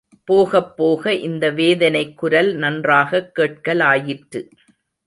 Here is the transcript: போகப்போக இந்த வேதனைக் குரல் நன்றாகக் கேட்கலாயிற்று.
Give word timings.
போகப்போக 0.31 1.13
இந்த 1.13 1.49
வேதனைக் 1.49 2.17
குரல் 2.17 2.55
நன்றாகக் 2.55 3.31
கேட்கலாயிற்று. 3.35 4.49